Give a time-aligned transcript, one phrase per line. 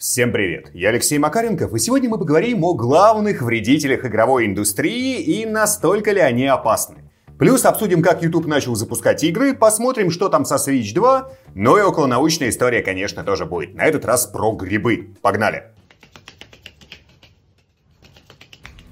[0.00, 5.44] Всем привет, я Алексей Макаренков, и сегодня мы поговорим о главных вредителях игровой индустрии и
[5.44, 7.10] настолько ли они опасны.
[7.38, 11.82] Плюс обсудим, как YouTube начал запускать игры, посмотрим, что там со Switch 2, ну и
[11.82, 13.74] околонаучная история, конечно, тоже будет.
[13.74, 15.10] На этот раз про грибы.
[15.20, 15.64] Погнали!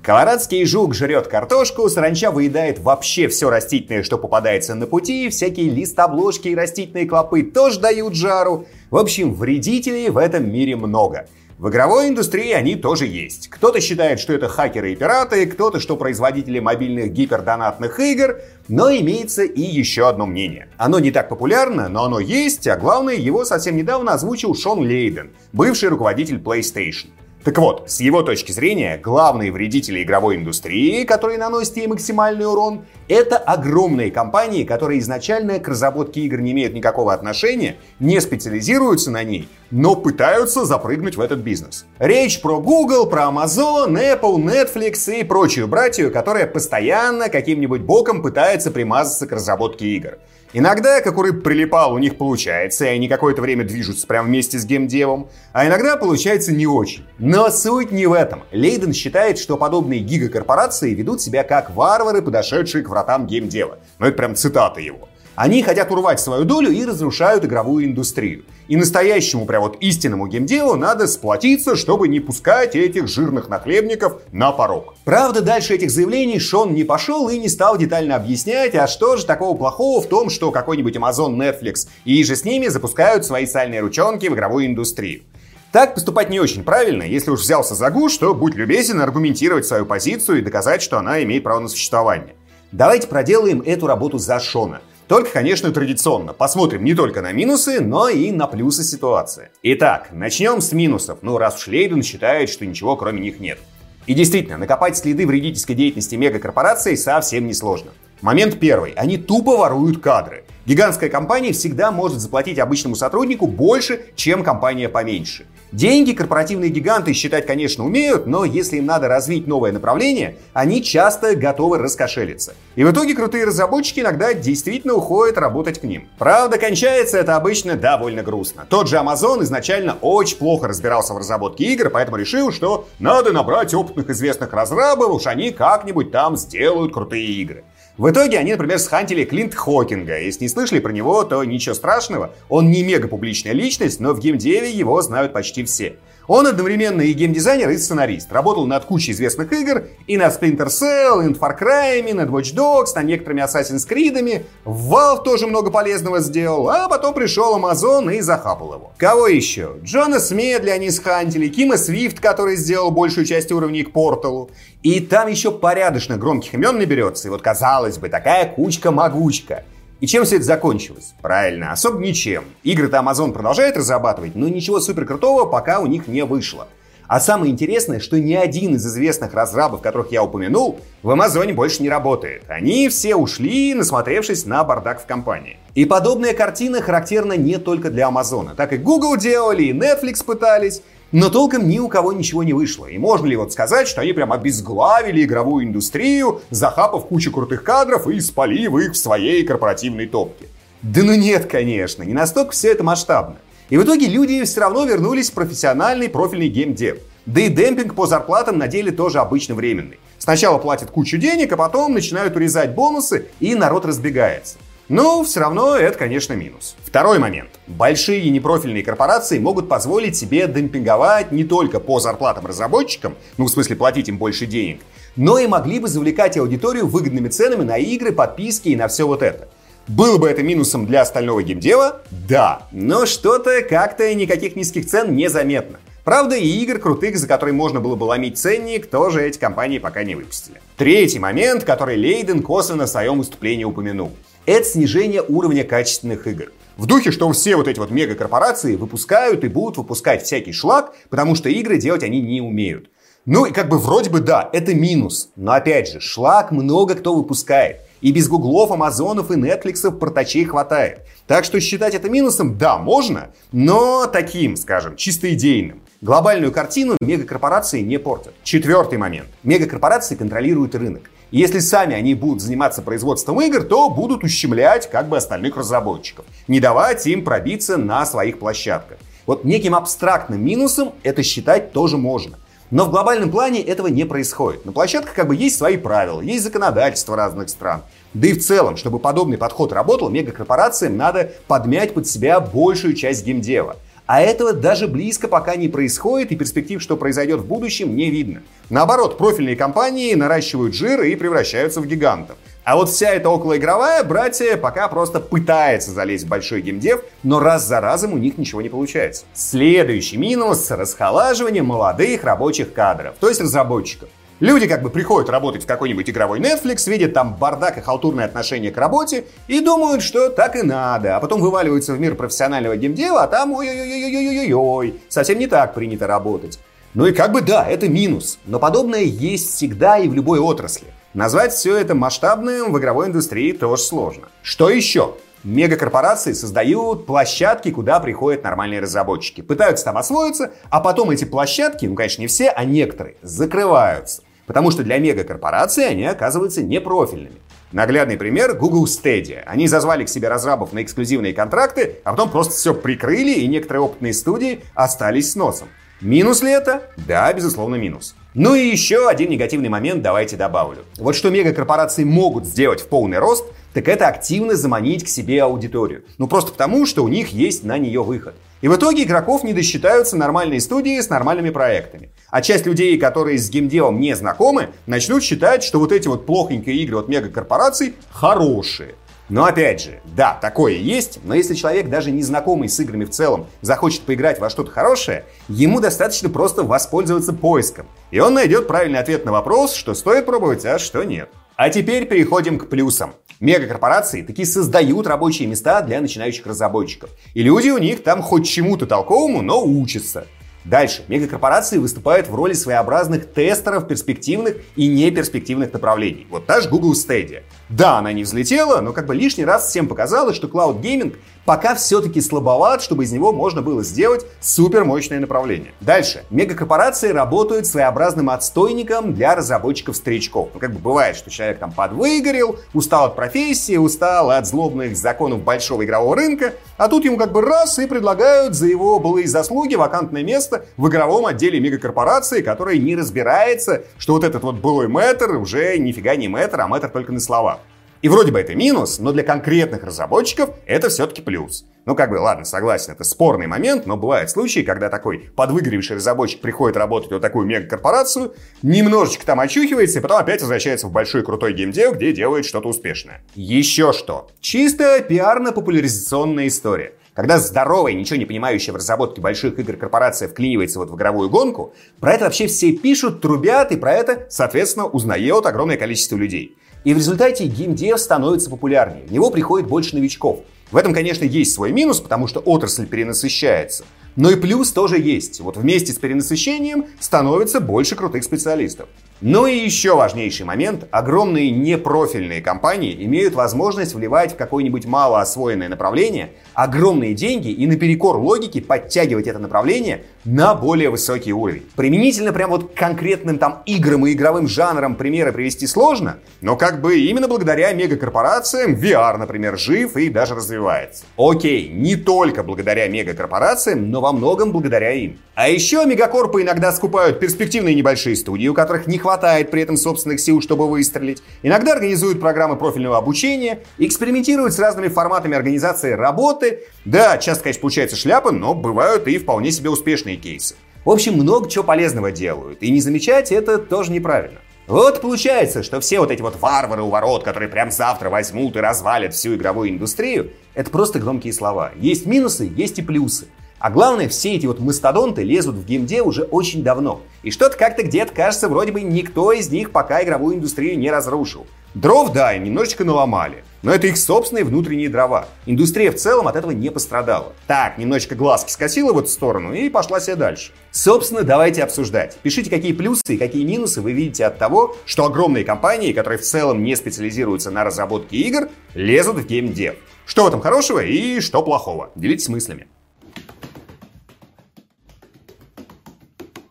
[0.09, 6.49] Колорадский жук жрет картошку, саранча выедает вообще все растительное, что попадается на пути, всякие листобложки
[6.49, 8.65] и растительные клопы тоже дают жару.
[8.91, 11.27] В общем, вредителей в этом мире много.
[11.59, 13.49] В игровой индустрии они тоже есть.
[13.49, 19.43] Кто-то считает, что это хакеры и пираты, кто-то, что производители мобильных гипердонатных игр, но имеется
[19.43, 20.71] и еще одно мнение.
[20.79, 25.33] Оно не так популярно, но оно есть, а главное, его совсем недавно озвучил Шон Лейден,
[25.53, 27.09] бывший руководитель PlayStation.
[27.49, 32.85] Так вот, с его точки зрения, главные вредители игровой индустрии, которые наносят ей максимальный урон,
[33.09, 39.25] это огромные компании, которые изначально к разработке игр не имеют никакого отношения, не специализируются на
[39.25, 41.87] ней, но пытаются запрыгнуть в этот бизнес.
[41.99, 48.71] Речь про Google, про Amazon, Apple, Netflix и прочую братью, которая постоянно каким-нибудь боком пытается
[48.71, 50.19] примазаться к разработке игр.
[50.55, 55.29] Иногда, рыб прилипал, у них получается, и они какое-то время движутся прямо вместе с геймдевом,
[55.53, 57.05] а иногда получается не очень.
[57.19, 58.45] Но суть не в этом.
[58.51, 63.79] Лейден считает, что подобные гигакорпорации ведут себя как варвары, подошедшие к вратам геймдева.
[63.99, 65.09] Ну это прям цитата его.
[65.37, 68.45] Они хотят урвать свою долю и разрушают игровую индустрию.
[68.67, 74.51] И настоящему, прям вот истинному геймделу надо сплотиться, чтобы не пускать этих жирных нахлебников на
[74.51, 74.97] порог.
[75.05, 79.25] Правда, дальше этих заявлений Шон не пошел и не стал детально объяснять, а что же
[79.25, 83.81] такого плохого в том, что какой-нибудь Amazon, Netflix и же с ними запускают свои сальные
[83.81, 85.23] ручонки в игровую индустрию.
[85.71, 87.05] Так поступать не очень правильно.
[87.05, 91.23] Если уж взялся за гуш, то будь любезен аргументировать свою позицию и доказать, что она
[91.23, 92.35] имеет право на существование.
[92.73, 94.83] Давайте проделаем эту работу за Шона.
[95.07, 96.35] Только, конечно, традиционно.
[96.35, 99.49] Посмотрим не только на минусы, но и на плюсы ситуации.
[99.63, 101.21] Итак, начнем с минусов.
[101.23, 103.59] Ну, раз уж Лейден считает, что ничего кроме них нет.
[104.07, 107.91] И действительно, накопать следы вредительской деятельности мегакорпораций совсем несложно.
[108.21, 108.93] Момент первый.
[108.93, 110.45] Они тупо воруют кадры.
[110.69, 115.47] Гигантская компания всегда может заплатить обычному сотруднику больше, чем компания поменьше.
[115.73, 121.37] Деньги корпоративные гиганты считать, конечно, умеют, но если им надо развить новое направление, они часто
[121.37, 122.53] готовы раскошелиться.
[122.77, 126.07] И в итоге крутые разработчики иногда действительно уходят работать к ним.
[126.19, 128.67] Правда, кончается это обычно довольно грустно.
[128.69, 133.73] Тот же Amazon изначально очень плохо разбирался в разработке игр, поэтому решил, что надо набрать
[133.73, 137.65] опытных известных разрабов, уж они как-нибудь там сделают крутые игры.
[137.99, 140.21] В итоге они, например, схантили Клинт Хокинга.
[140.21, 142.33] Если не слышали про него, то ничего страшного.
[142.49, 145.97] Он не мега публичная личность, но в геймдеве его знают почти все.
[146.29, 148.31] Он одновременно и геймдизайнер, и сценарист.
[148.31, 152.55] Работал над кучей известных игр, и над Splinter Cell, и над Far Cry, над Watch
[152.55, 154.45] Dogs, над некоторыми Assassin's Creed.
[154.67, 158.93] Valve тоже много полезного сделал, а потом пришел Amazon и захапал его.
[158.99, 159.77] Кого еще?
[159.83, 164.51] Джона Смедли они схантили, Кима Свифт, который сделал большую часть уровней к Порталу.
[164.83, 169.65] И там еще порядочно громких имен наберется, и вот казалось бы, такая кучка-могучка.
[170.01, 171.15] И чем все это закончилось?
[171.21, 172.45] Правильно, особо ничем.
[172.63, 176.69] Игры-то Amazon продолжает разрабатывать, но ничего супер крутого пока у них не вышло.
[177.09, 181.83] А самое интересное, что ни один из известных разрабов, которых я упомянул, в Амазоне больше
[181.83, 182.45] не работает.
[182.49, 185.57] Они все ушли, насмотревшись на бардак в компании.
[185.75, 188.55] И подобная картина характерна не только для Амазона.
[188.55, 190.83] Так и Google делали, и Netflix пытались.
[191.11, 192.87] Но толком ни у кого ничего не вышло.
[192.87, 198.07] И можно ли вот сказать, что они прям обезглавили игровую индустрию, захапав кучу крутых кадров
[198.09, 200.47] и спалив их в своей корпоративной топке?
[200.83, 203.37] Да ну нет, конечно, не настолько все это масштабно.
[203.71, 206.99] И в итоге люди все равно вернулись в профессиональный профильный геймдев.
[207.27, 209.99] Да и демпинг по зарплатам на деле тоже обычно временный.
[210.19, 214.57] Сначала платят кучу денег, а потом начинают урезать бонусы, и народ разбегается.
[214.89, 216.75] Но все равно это, конечно, минус.
[216.83, 217.51] Второй момент.
[217.67, 223.77] Большие непрофильные корпорации могут позволить себе демпинговать не только по зарплатам разработчикам, ну в смысле
[223.77, 224.81] платить им больше денег,
[225.15, 229.23] но и могли бы завлекать аудиторию выгодными ценами на игры, подписки и на все вот
[229.23, 229.49] это.
[229.89, 232.01] Было бы это минусом для остального геймдева?
[232.11, 232.63] Да.
[232.73, 235.81] Но что-то как-то никаких низких цен незаметно.
[236.05, 240.05] Правда, и игр крутых, за которые можно было бы ломить ценник, тоже эти компании пока
[240.05, 240.63] не выпустили.
[240.79, 244.13] Третий момент, который Лейден косвенно в своем выступлении упомянул
[244.49, 246.53] это снижение уровня качественных игр.
[246.79, 251.35] В духе, что все вот эти вот мегакорпорации выпускают и будут выпускать всякий шлак, потому
[251.35, 252.89] что игры делать они не умеют.
[253.27, 255.29] Ну и как бы вроде бы да, это минус.
[255.37, 257.83] Но опять же, шлак много кто выпускает.
[258.01, 261.01] И без гуглов, амазонов и нетфликсов портачей хватает.
[261.27, 265.83] Так что считать это минусом, да, можно, но таким, скажем, чисто идейным.
[266.01, 268.33] Глобальную картину мегакорпорации не портят.
[268.45, 269.29] Четвертый момент.
[269.43, 271.11] Мегакорпорации контролируют рынок.
[271.31, 276.25] И если сами они будут заниматься производством игр, то будут ущемлять как бы остальных разработчиков.
[276.47, 278.99] Не давать им пробиться на своих площадках.
[279.27, 282.39] Вот неким абстрактным минусом это считать тоже можно.
[282.71, 284.65] Но в глобальном плане этого не происходит.
[284.65, 287.83] На площадках как бы есть свои правила, есть законодательство разных стран.
[288.15, 293.25] Да и в целом, чтобы подобный подход работал, мегакорпорациям надо подмять под себя большую часть
[293.25, 293.77] геймдева.
[294.09, 298.41] А этого даже близко пока не происходит, и перспектив, что произойдет в будущем, не видно.
[298.71, 302.39] Наоборот, профильные компании наращивают жир и превращаются в гигантов.
[302.65, 307.67] А вот вся эта околоигровая братья пока просто пытается залезть в большой геймдев, но раз
[307.67, 309.27] за разом у них ничего не получается.
[309.35, 314.09] Следующий минус— расхолаживание молодых рабочих кадров, то есть разработчиков.
[314.41, 318.71] Люди как бы приходят работать в какой-нибудь игровой Netflix, видят там бардак и халтурное отношение
[318.71, 323.25] к работе и думают, что так и надо, а потом вываливаются в мир профессионального геймдева,
[323.25, 326.61] а там ой-ой-ой-ой-ой-ой, совсем не так принято работать.
[326.95, 330.87] Ну и как бы да, это минус, но подобное есть всегда и в любой отрасли.
[331.15, 334.29] Назвать все это масштабным в игровой индустрии тоже сложно.
[334.43, 335.15] Что еще?
[335.43, 339.41] Мегакорпорации создают площадки, куда приходят нормальные разработчики.
[339.41, 344.23] Пытаются там освоиться, а потом эти площадки, ну, конечно, не все, а некоторые, закрываются.
[344.49, 347.37] Потому что для мегакорпораций они оказываются непрофильными.
[347.71, 349.43] Наглядный пример— Google Stadia.
[349.47, 353.83] Они зазвали к себе разрабов на эксклюзивные контракты, а потом просто все прикрыли, и некоторые
[353.83, 355.69] опытные студии остались с носом.
[356.01, 356.83] Минус ли это?
[356.97, 358.15] Да, безусловно, минус.
[358.33, 360.79] Ну и еще один негативный момент давайте добавлю.
[360.97, 363.45] Вот что мегакорпорации могут сделать в полный рост,
[363.79, 366.03] так это активно заманить к себе аудиторию.
[366.19, 368.35] Ну просто потому, что у них есть на нее выход.
[368.61, 372.11] И в итоге игроков не досчитаются нормальные студии с нормальными проектами.
[372.29, 376.75] А часть людей, которые с геймдевом не знакомы, начнут считать, что вот эти вот плохонькие
[376.79, 378.97] игры от мегакорпораций хорошие.
[379.29, 383.11] Но опять же, да, такое есть, но если человек, даже не знакомый с играми в
[383.11, 387.87] целом, захочет поиграть во что-то хорошее, ему достаточно просто воспользоваться поиском.
[388.11, 391.29] И он найдет правильный ответ на вопрос, что стоит пробовать, а что нет.
[391.59, 393.15] А теперь переходим к плюсам.
[393.41, 397.11] Мегакорпорации таки создают рабочие места для начинающих разработчиков.
[397.35, 400.29] И люди у них там хоть чему-то толковому, но учатся.
[400.65, 401.05] Дальше.
[401.09, 406.27] Мегакорпорации выступают в роли своеобразных тестеров перспективных и неперспективных направлений.
[406.31, 407.43] Вот та же Google Stadia.
[407.69, 411.17] Да, она не взлетела, но как бы лишний раз всем показалось, что Cloud Gaming
[411.49, 415.73] пока все-таки слабоват, чтобы из него можно было сделать супер мощное направление.
[415.81, 416.25] Дальше.
[416.29, 420.51] Мегакорпорации работают своеобразным отстойником для разработчиков-старичков.
[420.53, 425.43] Ну, как бы бывает, что человек там подвыгорел, устал от профессии, устал от злобных законов
[425.43, 429.75] большого игрового рынка, а тут ему как бы раз и предлагают за его былые заслуги
[429.75, 435.37] вакантное место в игровом отделе мегакорпорации, которая не разбирается, что вот этот вот былой мэтр
[435.37, 437.61] уже нифига не мэтр, а мэтр только на слова.
[438.01, 441.65] И вроде бы это минус, но для конкретных разработчиков это все-таки плюс.
[441.85, 446.41] Ну как бы, ладно, согласен, это спорный момент, но бывают случаи, когда такой подвыгоревший разработчик
[446.41, 451.55] приходит работать в такую мегакорпорацию, немножечко там очухивается и потом опять возвращается в большой крутой
[451.55, 453.23] геймдев, где делает что-то успешное.
[453.35, 454.31] Еще что.
[454.41, 456.93] Чисто пиарно-популяризационная история.
[457.19, 461.75] Когда здоровая, ничего не понимающая в разработке больших игр корпорация вклинивается вот в игровую гонку,
[461.99, 466.57] про это вообще все пишут, трубят, и про это, соответственно, узнает огромное количество людей.
[466.85, 469.05] И в результате геймдев становится популярнее.
[469.05, 470.45] В него приходит больше новичков.
[470.71, 473.85] В этом, конечно, есть свой минус, потому что отрасль перенасыщается.
[474.15, 475.41] Но и плюс тоже есть.
[475.41, 478.89] Вот вместе с перенасыщением становится больше крутых специалистов.
[479.21, 480.87] Ну и еще важнейший момент.
[480.93, 488.63] Огромные непрофильные компании имеют возможность вливать в какое-нибудь малоосвоенное направление огромные деньги и наперекор логике
[488.63, 491.65] подтягивать это направление на более высокий уровень.
[491.77, 496.81] Применительно прям вот к конкретным там играм и игровым жанрам примеры привести сложно, но как
[496.81, 501.05] бы именно благодаря мегакорпорациям VR, например, жив и даже развивается.
[501.17, 505.19] Окей, не только благодаря мегакорпорациям, но во многом благодаря им.
[505.35, 510.19] А еще мегакорпы иногда скупают перспективные небольшие студии, у которых не хватает при этом собственных
[510.19, 511.23] сил, чтобы выстрелить.
[511.43, 516.65] Иногда организуют программы профильного обучения, экспериментируют с разными форматами организации работы.
[516.85, 520.57] Да, часто, конечно, получается шляпа, но бывают и вполне себе успешные кейсы.
[520.85, 524.39] В общем, много чего полезного делают, и не замечать это тоже неправильно.
[524.67, 528.61] Вот получается, что все вот эти вот варвары у ворот, которые прям завтра возьмут и
[528.61, 531.73] развалят всю игровую индустрию, это просто громкие слова.
[531.77, 533.29] Есть минусы, есть и плюсы.
[533.59, 537.01] А главное, все эти вот мастодонты лезут в геймде уже очень давно.
[537.23, 541.47] И что-то как-то где-то кажется, вроде бы никто из них пока игровую индустрию не разрушил.
[541.75, 543.45] Дров, да, им немножечко наломали.
[543.63, 545.27] Но это их собственные внутренние дрова.
[545.47, 547.33] Индустрия в целом от этого не пострадала.
[547.47, 550.53] Так, немножечко глазки скосила в эту сторону и пошла себе дальше.
[550.71, 552.17] Собственно, давайте обсуждать.
[552.23, 556.23] Пишите, какие плюсы и какие минусы вы видите от того, что огромные компании, которые в
[556.23, 559.75] целом не специализируются на разработке игр, лезут в геймдев.
[560.07, 561.91] Что в этом хорошего и что плохого?
[561.97, 562.69] Делитесь мыслями.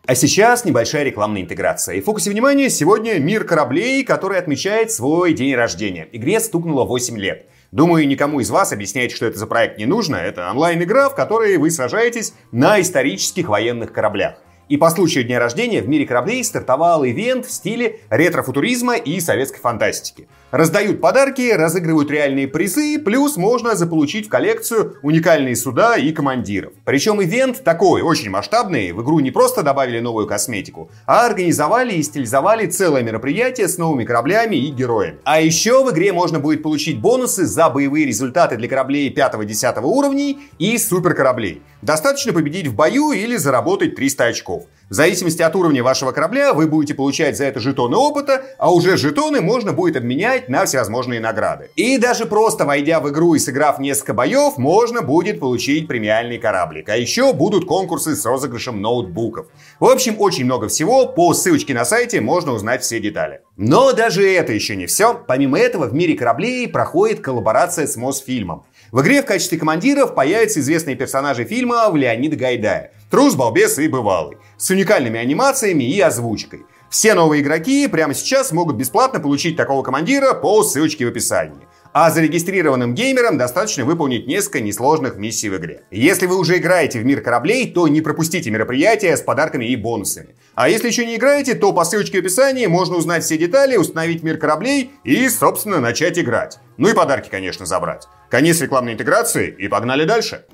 [0.08, 1.96] А сейчас небольшая рекламная интеграция.
[1.96, 6.08] И в фокусе внимания сегодня мир кораблей, который отмечает свой день рождения.
[6.12, 7.44] Игре стукнуло 8 лет.
[7.72, 10.16] Думаю, никому из вас объяснять, что это за проект не нужно.
[10.16, 14.36] Это онлайн-игра, в которой вы сражаетесь на исторических военных кораблях.
[14.68, 19.60] И по случаю дня рождения в мире кораблей стартовал ивент в стиле ретро-футуризма и советской
[19.60, 20.28] фантастики.
[20.50, 26.72] Раздают подарки, разыгрывают реальные призы, плюс можно заполучить в коллекцию уникальные суда и командиров.
[26.84, 32.02] Причем ивент такой, очень масштабный, в игру не просто добавили новую косметику, а организовали и
[32.02, 35.18] стилизовали целое мероприятие с новыми кораблями и героями.
[35.24, 40.38] А еще в игре можно будет получить бонусы за боевые результаты для кораблей 5-10 уровней
[40.58, 41.62] и суперкораблей.
[41.82, 44.64] Достаточно победить в бою или заработать 300 очков.
[44.90, 48.96] В зависимости от уровня вашего корабля вы будете получать за это жетоны опыта, а уже
[48.96, 51.70] жетоны можно будет обменять на всевозможные награды.
[51.76, 56.88] И даже просто войдя в игру и сыграв несколько боев, можно будет получить премиальный кораблик.
[56.88, 59.46] А еще будут конкурсы с розыгрышем ноутбуков.
[59.78, 61.06] В общем, очень много всего.
[61.06, 63.42] По ссылочке на сайте можно узнать все детали.
[63.56, 65.14] Но даже это еще не все.
[65.28, 68.64] Помимо этого, в мире кораблей проходит коллаборация с Мосфильмом.
[68.90, 72.92] В игре в качестве командиров появятся известные персонажи фильма Леонида Гайдая.
[73.10, 74.38] Трус, балбес и бывалый.
[74.56, 76.64] С уникальными анимациями и озвучкой.
[76.88, 81.67] Все новые игроки прямо сейчас могут бесплатно получить такого командира по ссылочке в описании.
[82.00, 85.82] А зарегистрированным геймерам достаточно выполнить несколько несложных миссий в игре.
[85.90, 90.36] Если вы уже играете в мир кораблей, то не пропустите мероприятия с подарками и бонусами.
[90.54, 94.22] А если еще не играете, то по ссылочке в описании можно узнать все детали, установить
[94.22, 96.58] мир кораблей и, собственно, начать играть.
[96.76, 98.06] Ну и подарки, конечно, забрать.
[98.30, 100.44] Конец рекламной интеграции и погнали дальше.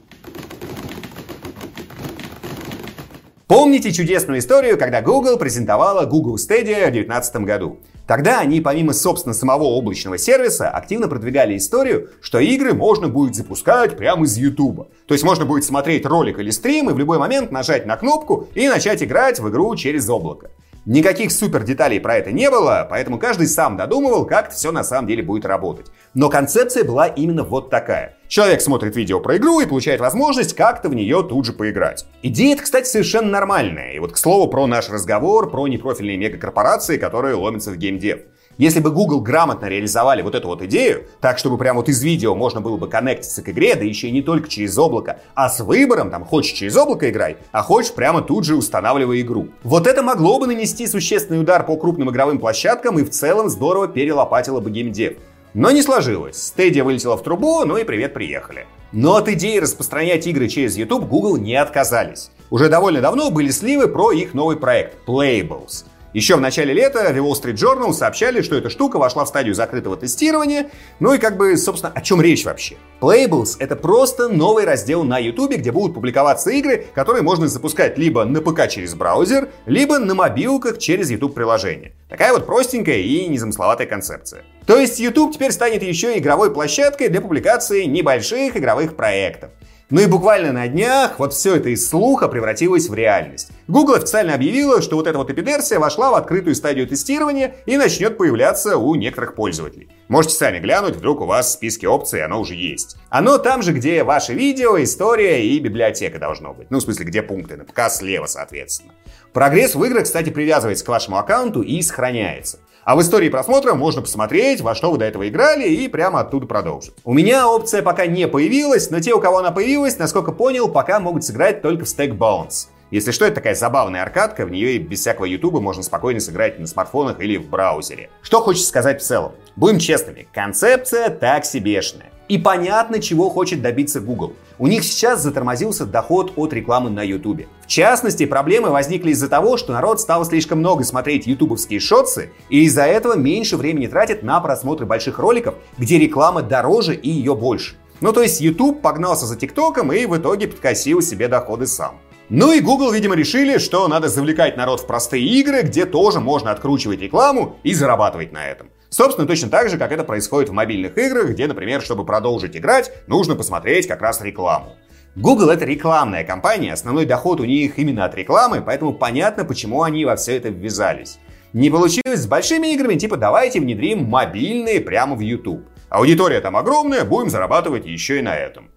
[3.48, 7.80] Помните чудесную историю, когда Google презентовала Google Stadia в 2019 году?
[8.06, 13.96] Тогда они, помимо, собственно, самого облачного сервиса, активно продвигали историю, что игры можно будет запускать
[13.96, 14.88] прямо из YouTube.
[15.06, 18.48] То есть можно будет смотреть ролик или стрим и в любой момент нажать на кнопку
[18.54, 20.50] и начать играть в игру через облако.
[20.86, 25.08] Никаких супер деталей про это не было, поэтому каждый сам додумывал, как все на самом
[25.08, 25.86] деле будет работать.
[26.12, 28.18] Но концепция была именно вот такая.
[28.28, 32.04] Человек смотрит видео про игру и получает возможность как-то в нее тут же поиграть.
[32.20, 33.92] Идея это, кстати, совершенно нормальная.
[33.92, 38.20] И вот, к слову, про наш разговор, про непрофильные мегакорпорации, которые ломятся в геймдев.
[38.56, 42.34] Если бы Google грамотно реализовали вот эту вот идею, так чтобы прямо вот из видео
[42.34, 45.60] можно было бы коннектиться к игре, да еще и не только через облако, а с
[45.60, 49.48] выбором, там, хочешь через облако играй, а хочешь прямо тут же устанавливай игру.
[49.64, 53.88] Вот это могло бы нанести существенный удар по крупным игровым площадкам и в целом здорово
[53.88, 55.14] перелопатило бы геймдев.
[55.54, 56.52] Но не сложилось.
[56.56, 58.66] Stadia вылетела в трубу, ну и привет, приехали.
[58.90, 62.30] Но от идеи распространять игры через YouTube Google не отказались.
[62.50, 65.84] Уже довольно давно были сливы про их новый проект Playables.
[66.14, 69.52] Еще в начале лета The Wall Street Journal сообщали, что эта штука вошла в стадию
[69.56, 70.70] закрытого тестирования.
[71.00, 72.76] Ну и как бы, собственно, о чем речь вообще?
[73.00, 78.24] Playables— это просто новый раздел на YouTube, где будут публиковаться игры, которые можно запускать либо
[78.24, 81.94] на ПК через браузер, либо на мобилках через YouTube-приложение.
[82.08, 84.44] Такая вот простенькая и незамысловатая концепция.
[84.66, 89.50] То есть YouTube теперь станет еще и игровой площадкой для публикации небольших игровых проектов.
[89.90, 93.50] Ну и буквально на днях вот все это из слуха превратилось в реальность.
[93.68, 98.16] Google официально объявила, что вот эта вот эпидерсия вошла в открытую стадию тестирования и начнет
[98.16, 99.90] появляться у некоторых пользователей.
[100.08, 102.96] Можете сами глянуть, вдруг у вас в списке опций оно уже есть.
[103.10, 106.70] Оно там же, где ваше видео, история и библиотека должно быть.
[106.70, 108.92] Ну, в смысле, где пункты, на ПК слева, соответственно.
[109.34, 112.58] Прогресс в играх, кстати, привязывается к вашему аккаунту и сохраняется.
[112.84, 116.46] А в истории просмотра можно посмотреть, во что вы до этого играли и прямо оттуда
[116.46, 116.92] продолжить.
[117.04, 121.00] У меня опция пока не появилась, но те, у кого она появилась, насколько понял, пока
[121.00, 122.68] могут сыграть только в Stack Bounce.
[122.90, 126.58] Если что, это такая забавная аркадка, в нее и без всякого ютуба можно спокойно сыграть
[126.58, 128.10] на смартфонах или в браузере.
[128.20, 129.32] Что хочется сказать в целом?
[129.56, 132.13] Будем честными, концепция так себешная.
[132.28, 134.32] И понятно, чего хочет добиться Google.
[134.58, 137.46] У них сейчас затормозился доход от рекламы на YouTube.
[137.62, 142.64] В частности, проблемы возникли из-за того, что народ стал слишком много смотреть ютубовские шотсы, и
[142.64, 147.76] из-за этого меньше времени тратит на просмотры больших роликов, где реклама дороже и ее больше.
[148.00, 152.00] Ну то есть YouTube погнался за ТикТоком и в итоге подкосил себе доходы сам.
[152.30, 156.50] Ну и Google, видимо, решили, что надо завлекать народ в простые игры, где тоже можно
[156.50, 158.70] откручивать рекламу и зарабатывать на этом.
[158.94, 162.92] Собственно, точно так же, как это происходит в мобильных играх, где, например, чтобы продолжить играть,
[163.08, 164.76] нужно посмотреть как раз рекламу.
[165.16, 170.04] Google это рекламная компания, основной доход у них именно от рекламы, поэтому понятно, почему они
[170.04, 171.18] во все это ввязались.
[171.52, 175.66] Не получилось с большими играми, типа давайте внедрим мобильные прямо в YouTube.
[175.88, 178.70] Аудитория там огромная, будем зарабатывать еще и на этом.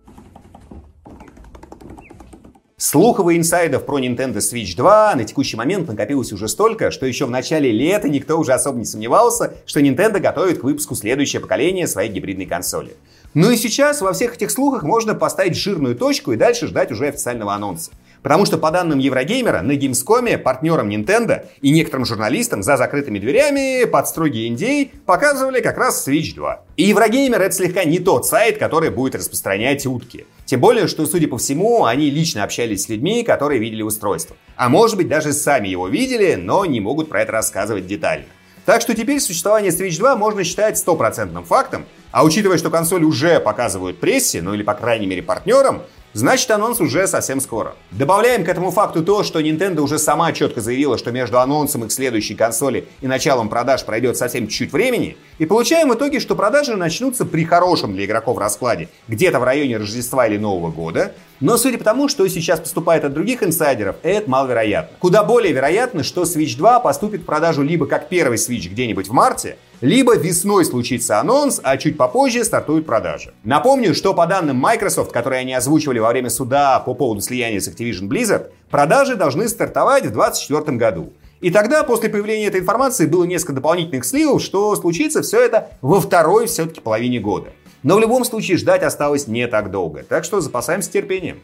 [2.79, 7.25] Слухов и инсайдов про Nintendo Switch 2 на текущий момент накопилось уже столько, что еще
[7.25, 11.87] в начале лета никто уже особо не сомневался, что Nintendo готовит к выпуску следующее поколение
[11.87, 12.95] своей гибридной консоли.
[13.33, 17.07] Ну и сейчас во всех этих слухах можно поставить жирную точку и дальше ждать уже
[17.07, 17.91] официального анонса.
[18.23, 23.85] Потому что по данным Еврогеймера, на Gamescom партнерам Nintendo и некоторым журналистам за закрытыми дверями
[23.85, 26.61] под строгий NDA показывали как раз Switch 2.
[26.77, 30.25] И Еврогеймер это слегка не тот сайт, который будет распространять утки.
[30.45, 34.35] Тем более, что, судя по всему, они лично общались с людьми, которые видели устройство.
[34.55, 38.25] А может быть, даже сами его видели, но не могут про это рассказывать детально.
[38.65, 43.39] Так что теперь существование Switch 2 можно считать стопроцентным фактом, а учитывая, что консоль уже
[43.39, 45.81] показывают прессе, ну или по крайней мере партнерам,
[46.13, 47.75] Значит, анонс уже совсем скоро.
[47.91, 51.91] Добавляем к этому факту то, что Nintendo уже сама четко заявила, что между анонсом их
[51.91, 56.75] следующей консоли и началом продаж пройдет совсем чуть-чуть времени, и получаем в итоге, что продажи
[56.75, 61.77] начнутся при хорошем для игроков раскладе, где-то в районе Рождества или Нового года, но судя
[61.77, 64.97] по тому, что сейчас поступает от других инсайдеров, это маловероятно.
[64.99, 69.11] Куда более вероятно, что Switch 2 поступит в продажу либо как первый Switch где-нибудь в
[69.11, 73.33] марте, либо весной случится анонс, а чуть попозже стартуют продажи.
[73.43, 77.67] Напомню, что по данным Microsoft, которые они озвучивали во время суда по поводу слияния с
[77.67, 81.13] Activision Blizzard, продажи должны стартовать в 2024 году.
[81.39, 86.01] И тогда, после появления этой информации, было несколько дополнительных сливов, что случится все это во
[86.01, 87.49] второй все-таки половине года.
[87.83, 91.39] Но в любом случае ждать осталось не так долго, так что запасаемся терпением.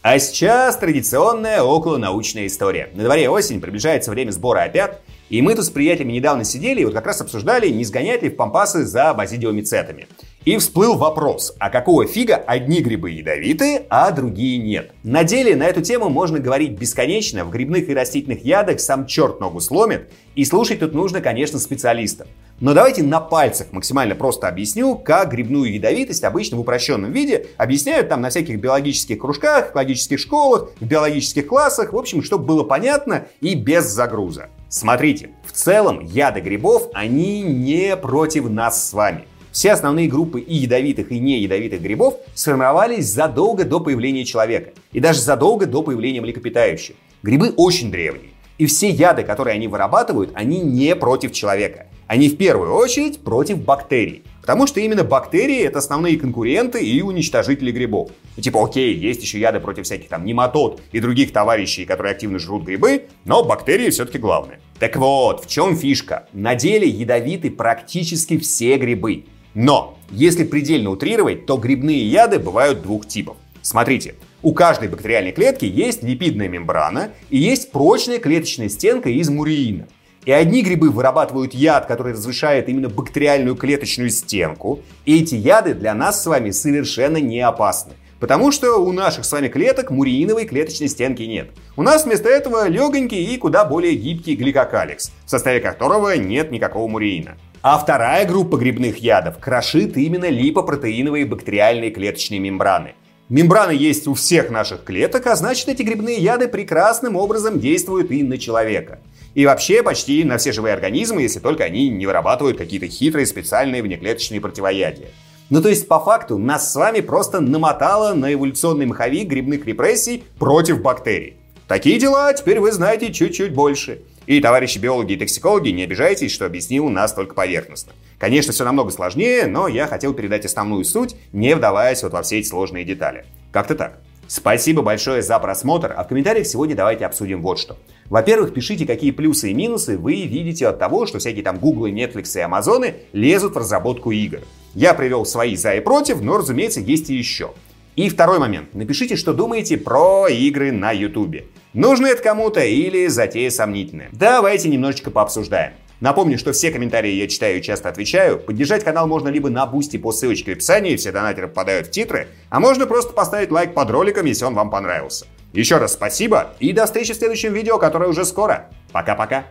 [0.00, 2.90] А сейчас традиционная околонаучная история.
[2.94, 5.00] На дворе осень, приближается время сбора опят,
[5.30, 8.28] и мы тут с приятелями недавно сидели и вот как раз обсуждали, не сгонять ли
[8.28, 10.06] в пампасы за базидиомицетами.
[10.44, 14.90] И всплыл вопрос, а какого фига одни грибы ядовиты, а другие нет?
[15.02, 19.40] На деле на эту тему можно говорить бесконечно, в грибных и растительных ядах сам черт
[19.40, 22.28] ногу сломит, и слушать тут нужно, конечно, специалистам.
[22.60, 28.10] Но давайте на пальцах максимально просто объясню, как грибную ядовитость обычно в упрощенном виде объясняют
[28.10, 33.28] там на всяких биологических кружках, экологических школах, в биологических классах, в общем, чтобы было понятно
[33.40, 34.50] и без загруза.
[34.68, 39.24] Смотрите, в целом яды грибов, они не против нас с вами.
[39.54, 44.72] Все основные группы и ядовитых, и не ядовитых грибов сформировались задолго до появления человека.
[44.90, 46.96] И даже задолго до появления млекопитающих.
[47.22, 48.32] Грибы очень древние.
[48.58, 51.86] И все яды, которые они вырабатывают, они не против человека.
[52.08, 54.24] Они в первую очередь против бактерий.
[54.40, 58.10] Потому что именно бактерии это основные конкуренты и уничтожители грибов.
[58.36, 62.40] И типа, окей, есть еще яды против всяких там нематод и других товарищей, которые активно
[62.40, 64.58] жрут грибы, но бактерии все-таки главное.
[64.80, 66.26] Так вот, в чем фишка?
[66.32, 69.26] На деле ядовиты практически все грибы.
[69.54, 73.36] Но, если предельно утрировать, то грибные яды бывают двух типов.
[73.62, 79.86] Смотрите, у каждой бактериальной клетки есть липидная мембрана и есть прочная клеточная стенка из муреина.
[80.26, 84.80] И одни грибы вырабатывают яд, который разрушает именно бактериальную клеточную стенку.
[85.04, 87.92] И эти яды для нас с вами совершенно не опасны.
[88.20, 91.50] Потому что у наших с вами клеток муреиновой клеточной стенки нет.
[91.76, 96.88] У нас вместо этого легонький и куда более гибкий гликокаликс, в составе которого нет никакого
[96.88, 97.36] муреина.
[97.66, 102.92] А вторая группа грибных ядов крошит именно липопротеиновые бактериальные клеточные мембраны.
[103.30, 108.22] Мембраны есть у всех наших клеток, а значит эти грибные яды прекрасным образом действуют и
[108.22, 108.98] на человека.
[109.34, 113.82] И вообще почти на все живые организмы, если только они не вырабатывают какие-то хитрые специальные
[113.82, 115.08] внеклеточные противоядия.
[115.48, 120.24] Ну то есть по факту нас с вами просто намотало на эволюционный маховик грибных репрессий
[120.38, 121.38] против бактерий.
[121.66, 124.02] Такие дела теперь вы знаете чуть-чуть больше.
[124.26, 127.92] И, товарищи биологи и токсикологи, не обижайтесь, что объяснил нас только поверхностно.
[128.18, 132.38] Конечно, все намного сложнее, но я хотел передать основную суть, не вдаваясь вот во все
[132.38, 133.26] эти сложные детали.
[133.52, 134.00] Как-то так.
[134.26, 137.76] Спасибо большое за просмотр, а в комментариях сегодня давайте обсудим вот что.
[138.06, 142.36] Во-первых, пишите, какие плюсы и минусы вы видите от того, что всякие там Google, Netflix
[142.36, 144.40] и Амазоны лезут в разработку игр.
[144.74, 147.52] Я привел свои за и против, но, разумеется, есть и еще.
[147.96, 148.74] И второй момент.
[148.74, 151.44] Напишите, что думаете про игры на YouTube.
[151.74, 154.08] Нужно это кому-то или затея сомнительная?
[154.12, 155.72] Давайте немножечко пообсуждаем.
[155.98, 158.38] Напомню, что все комментарии я читаю и часто отвечаю.
[158.38, 162.28] Поддержать канал можно либо на бусте по ссылочке в описании, все донатеры попадают в титры,
[162.48, 165.26] а можно просто поставить лайк под роликом, если он вам понравился.
[165.52, 168.70] Еще раз спасибо и до встречи в следующем видео, которое уже скоро.
[168.92, 169.46] Пока-пока.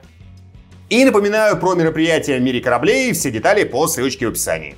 [0.89, 4.77] И напоминаю про мероприятие в мире кораблей, все детали по ссылочке в описании.